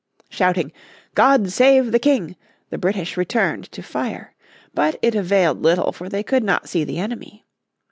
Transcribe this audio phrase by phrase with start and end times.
[0.31, 0.71] Shouting
[1.13, 2.35] "God save the King"
[2.71, 4.33] the British returned to fire.
[4.73, 7.45] But it availed little, for they could not see the enemy.